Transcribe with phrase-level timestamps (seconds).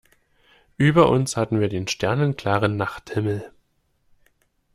[0.77, 3.51] Über uns hatten wir den sternenklaren Nachthimmel.